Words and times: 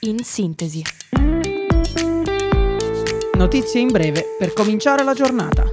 in 0.00 0.22
sintesi. 0.22 0.82
Notizie 3.36 3.80
in 3.80 3.88
breve 3.88 4.36
per 4.38 4.52
cominciare 4.52 5.02
la 5.02 5.12
giornata. 5.12 5.64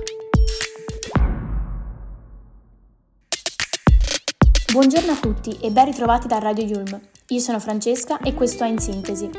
Buongiorno 4.71 5.11
a 5.11 5.15
tutti 5.17 5.57
e 5.61 5.69
ben 5.69 5.85
ritrovati 5.85 6.27
da 6.27 6.39
Radio 6.39 6.65
Yulm. 6.65 6.99
Io 7.27 7.39
sono 7.39 7.59
Francesca 7.59 8.19
e 8.19 8.33
questo 8.33 8.63
è 8.63 8.67
In 8.67 8.79
Sintesi. 8.79 9.29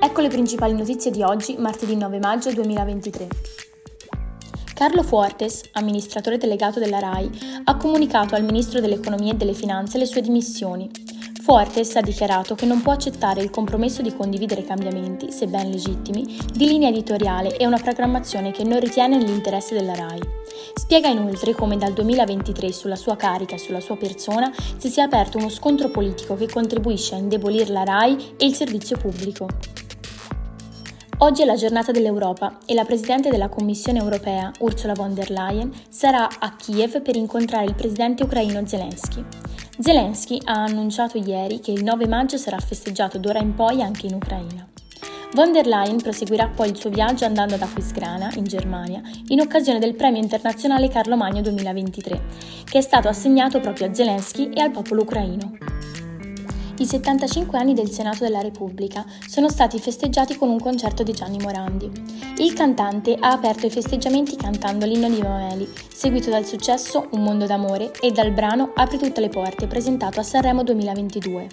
Ecco 0.00 0.20
le 0.20 0.28
principali 0.28 0.74
notizie 0.74 1.10
di 1.10 1.22
oggi, 1.22 1.56
martedì 1.58 1.96
9 1.96 2.18
maggio 2.18 2.52
2023. 2.52 3.28
Carlo 4.74 5.04
Fuertes, 5.04 5.62
amministratore 5.72 6.38
delegato 6.38 6.80
della 6.80 6.98
RAI, 6.98 7.30
ha 7.64 7.76
comunicato 7.76 8.34
al 8.34 8.42
Ministro 8.42 8.80
dell'Economia 8.80 9.32
e 9.32 9.36
delle 9.36 9.54
Finanze 9.54 9.98
le 9.98 10.06
sue 10.06 10.20
dimissioni. 10.20 10.90
Fuertes 11.42 11.96
ha 11.96 12.00
dichiarato 12.00 12.54
che 12.54 12.66
non 12.66 12.82
può 12.82 12.92
accettare 12.92 13.42
il 13.42 13.50
compromesso 13.50 14.00
di 14.00 14.14
condividere 14.14 14.62
cambiamenti, 14.62 15.32
sebbene 15.32 15.70
legittimi, 15.70 16.38
di 16.52 16.66
linea 16.66 16.88
editoriale 16.88 17.56
e 17.56 17.66
una 17.66 17.80
programmazione 17.80 18.52
che 18.52 18.62
non 18.62 18.78
ritiene 18.78 19.16
nell'interesse 19.16 19.74
della 19.74 19.92
RAI. 19.92 20.20
Spiega 20.74 21.08
inoltre 21.08 21.52
come 21.52 21.76
dal 21.76 21.94
2023 21.94 22.70
sulla 22.70 22.94
sua 22.94 23.16
carica 23.16 23.56
e 23.56 23.58
sulla 23.58 23.80
sua 23.80 23.96
persona 23.96 24.52
si 24.76 24.88
sia 24.88 25.02
aperto 25.02 25.36
uno 25.36 25.48
scontro 25.48 25.90
politico 25.90 26.36
che 26.36 26.48
contribuisce 26.48 27.16
a 27.16 27.18
indebolire 27.18 27.72
la 27.72 27.82
RAI 27.82 28.34
e 28.36 28.46
il 28.46 28.54
servizio 28.54 28.96
pubblico. 28.96 29.48
Oggi 31.18 31.42
è 31.42 31.44
la 31.44 31.56
giornata 31.56 31.90
dell'Europa 31.90 32.58
e 32.64 32.74
la 32.74 32.84
Presidente 32.84 33.30
della 33.30 33.48
Commissione 33.48 33.98
europea, 33.98 34.52
Ursula 34.60 34.92
von 34.92 35.12
der 35.12 35.30
Leyen, 35.30 35.72
sarà 35.88 36.28
a 36.38 36.54
Kiev 36.54 37.02
per 37.02 37.16
incontrare 37.16 37.64
il 37.64 37.74
Presidente 37.74 38.22
ucraino 38.22 38.64
Zelensky. 38.64 39.24
Zelensky 39.78 40.38
ha 40.44 40.64
annunciato 40.64 41.18
ieri 41.18 41.58
che 41.60 41.70
il 41.72 41.82
9 41.82 42.06
maggio 42.06 42.36
sarà 42.36 42.58
festeggiato 42.58 43.18
d'ora 43.18 43.40
in 43.40 43.54
poi 43.54 43.82
anche 43.82 44.06
in 44.06 44.14
Ucraina. 44.14 44.68
Von 45.34 45.50
der 45.50 45.66
Leyen 45.66 45.96
proseguirà 45.96 46.48
poi 46.48 46.68
il 46.68 46.76
suo 46.76 46.90
viaggio 46.90 47.24
andando 47.24 47.54
ad 47.54 47.62
Aquisgrana, 47.62 48.32
in 48.34 48.44
Germania, 48.44 49.00
in 49.28 49.40
occasione 49.40 49.78
del 49.78 49.94
Premio 49.94 50.20
internazionale 50.20 50.88
Carlo 50.88 51.16
Magno 51.16 51.40
2023, 51.40 52.22
che 52.64 52.78
è 52.78 52.82
stato 52.82 53.08
assegnato 53.08 53.60
proprio 53.60 53.88
a 53.88 53.94
Zelensky 53.94 54.50
e 54.50 54.60
al 54.60 54.70
popolo 54.70 55.02
ucraino. 55.02 55.71
I 56.82 56.86
75 56.86 57.56
anni 57.56 57.74
del 57.74 57.90
Senato 57.90 58.24
della 58.24 58.40
Repubblica 58.40 59.04
sono 59.28 59.48
stati 59.48 59.78
festeggiati 59.78 60.36
con 60.36 60.48
un 60.48 60.58
concerto 60.58 61.04
di 61.04 61.12
Gianni 61.12 61.38
Morandi. 61.38 61.88
Il 62.38 62.54
cantante 62.54 63.14
ha 63.20 63.30
aperto 63.30 63.66
i 63.66 63.70
festeggiamenti 63.70 64.34
cantando 64.34 64.84
l'inno 64.84 65.08
di 65.08 65.22
Mameli, 65.22 65.72
seguito 65.94 66.28
dal 66.28 66.44
successo 66.44 67.06
Un 67.12 67.22
mondo 67.22 67.46
d'amore 67.46 67.92
e 68.00 68.10
dal 68.10 68.32
brano 68.32 68.72
Apri 68.74 68.98
tutte 68.98 69.20
le 69.20 69.28
porte, 69.28 69.68
presentato 69.68 70.18
a 70.18 70.24
Sanremo 70.24 70.64
2022. 70.64 71.48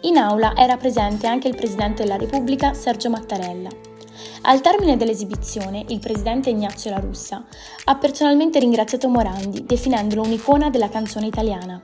In 0.00 0.16
aula 0.16 0.56
era 0.56 0.76
presente 0.76 1.28
anche 1.28 1.46
il 1.46 1.54
Presidente 1.54 2.02
della 2.02 2.16
Repubblica 2.16 2.74
Sergio 2.74 3.08
Mattarella. 3.08 3.68
Al 4.42 4.60
termine 4.62 4.96
dell'esibizione, 4.96 5.84
il 5.90 6.00
presidente 6.00 6.50
Ignazio 6.50 6.90
La 6.90 6.98
Russa 6.98 7.44
ha 7.84 7.94
personalmente 7.94 8.58
ringraziato 8.58 9.08
Morandi, 9.08 9.64
definendolo 9.64 10.22
un'icona 10.22 10.70
della 10.70 10.88
canzone 10.88 11.26
italiana. 11.26 11.80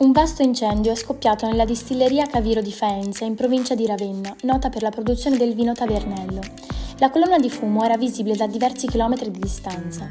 Un 0.00 0.12
vasto 0.12 0.40
incendio 0.40 0.92
è 0.92 0.94
scoppiato 0.94 1.46
nella 1.46 1.66
distilleria 1.66 2.24
Caviro 2.24 2.62
di 2.62 2.72
Faenza, 2.72 3.26
in 3.26 3.34
provincia 3.34 3.74
di 3.74 3.84
Ravenna, 3.84 4.34
nota 4.44 4.70
per 4.70 4.80
la 4.80 4.88
produzione 4.88 5.36
del 5.36 5.54
vino 5.54 5.74
Tavernello. 5.74 6.40
La 7.00 7.10
colonna 7.10 7.38
di 7.38 7.50
fumo 7.50 7.84
era 7.84 7.98
visibile 7.98 8.34
da 8.34 8.46
diversi 8.46 8.86
chilometri 8.86 9.30
di 9.30 9.38
distanza. 9.38 10.08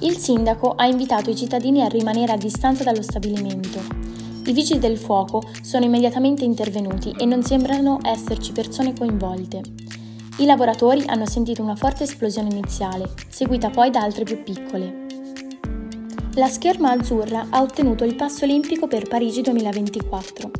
Il 0.00 0.16
sindaco 0.16 0.74
ha 0.74 0.84
invitato 0.86 1.30
i 1.30 1.36
cittadini 1.36 1.80
a 1.80 1.86
rimanere 1.86 2.32
a 2.32 2.36
distanza 2.36 2.82
dallo 2.82 3.02
stabilimento. 3.02 3.78
I 4.46 4.52
vigili 4.52 4.80
del 4.80 4.98
fuoco 4.98 5.44
sono 5.62 5.84
immediatamente 5.84 6.44
intervenuti 6.44 7.14
e 7.16 7.24
non 7.24 7.44
sembrano 7.44 8.00
esserci 8.02 8.50
persone 8.50 8.94
coinvolte. 8.94 9.60
I 10.38 10.44
lavoratori 10.44 11.04
hanno 11.06 11.26
sentito 11.26 11.62
una 11.62 11.76
forte 11.76 12.02
esplosione 12.02 12.48
iniziale, 12.48 13.08
seguita 13.28 13.70
poi 13.70 13.90
da 13.90 14.00
altre 14.02 14.24
più 14.24 14.42
piccole. 14.42 14.99
La 16.40 16.48
scherma 16.48 16.92
azzurra 16.92 17.48
ha 17.50 17.60
ottenuto 17.60 18.02
il 18.04 18.14
passo 18.14 18.44
olimpico 18.44 18.86
per 18.86 19.06
Parigi 19.06 19.42
2024. 19.42 20.50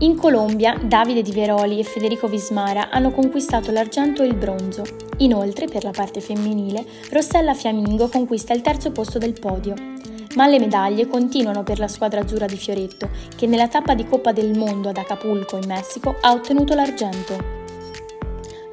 In 0.00 0.16
Colombia, 0.16 0.76
Davide 0.76 1.22
Di 1.22 1.30
Veroli 1.30 1.78
e 1.78 1.84
Federico 1.84 2.26
Vismara 2.26 2.90
hanno 2.90 3.12
conquistato 3.12 3.70
l'argento 3.70 4.24
e 4.24 4.26
il 4.26 4.34
bronzo. 4.34 4.82
Inoltre, 5.18 5.68
per 5.68 5.84
la 5.84 5.92
parte 5.92 6.20
femminile, 6.20 6.84
Rossella 7.12 7.54
Fiamingo 7.54 8.08
conquista 8.08 8.52
il 8.54 8.60
terzo 8.60 8.90
posto 8.90 9.18
del 9.18 9.38
podio. 9.38 9.74
Ma 10.34 10.48
le 10.48 10.58
medaglie 10.58 11.06
continuano 11.06 11.62
per 11.62 11.78
la 11.78 11.86
squadra 11.86 12.22
azzurra 12.22 12.46
di 12.46 12.56
Fioretto, 12.56 13.08
che 13.36 13.46
nella 13.46 13.68
tappa 13.68 13.94
di 13.94 14.04
Coppa 14.04 14.32
del 14.32 14.58
Mondo 14.58 14.88
ad 14.88 14.96
Acapulco, 14.96 15.58
in 15.58 15.68
Messico, 15.68 16.16
ha 16.20 16.32
ottenuto 16.32 16.74
l'argento. 16.74 17.57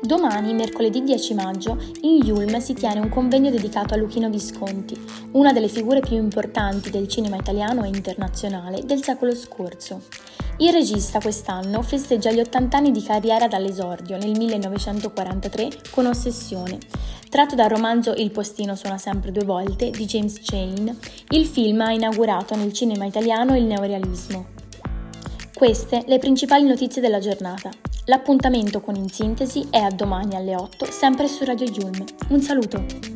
Domani, 0.05 0.53
mercoledì 0.53 1.03
10 1.03 1.33
maggio, 1.33 1.81
in 2.01 2.23
Yulm 2.23 2.59
si 2.59 2.75
tiene 2.75 2.99
un 2.99 3.09
convegno 3.09 3.49
dedicato 3.49 3.95
a 3.95 3.97
Luchino 3.97 4.29
Visconti, 4.29 4.95
una 5.31 5.51
delle 5.51 5.67
figure 5.67 5.99
più 5.99 6.15
importanti 6.15 6.91
del 6.91 7.07
cinema 7.07 7.37
italiano 7.37 7.83
e 7.83 7.87
internazionale 7.87 8.85
del 8.85 9.03
secolo 9.03 9.33
scorso. 9.33 10.03
Il 10.57 10.71
regista 10.71 11.19
quest'anno 11.19 11.81
festeggia 11.81 12.31
gli 12.31 12.39
80 12.39 12.77
anni 12.77 12.91
di 12.91 13.01
carriera 13.01 13.47
dall'esordio 13.47 14.17
nel 14.17 14.37
1943 14.37 15.69
con 15.89 16.05
Ossessione. 16.05 16.77
Tratto 17.27 17.55
dal 17.55 17.69
romanzo 17.69 18.13
Il 18.13 18.29
postino 18.29 18.75
suona 18.75 18.99
sempre 18.99 19.31
due 19.31 19.43
volte 19.43 19.89
di 19.89 20.05
James 20.05 20.39
Chain, 20.39 20.95
il 21.29 21.47
film 21.47 21.81
ha 21.81 21.91
inaugurato 21.91 22.55
nel 22.55 22.73
cinema 22.73 23.05
italiano 23.05 23.57
il 23.57 23.63
neorealismo. 23.63 24.45
Queste 25.51 26.03
le 26.05 26.19
principali 26.19 26.63
notizie 26.63 27.01
della 27.01 27.19
giornata. 27.19 27.71
L'appuntamento 28.07 28.81
con 28.81 28.95
In 28.95 29.09
Sintesi 29.09 29.67
è 29.71 29.79
a 29.79 29.89
domani 29.89 30.35
alle 30.35 30.55
8, 30.55 30.85
sempre 30.85 31.27
su 31.27 31.43
Radio 31.43 31.65
Yulm. 31.65 32.03
Un 32.29 32.39
saluto! 32.39 33.14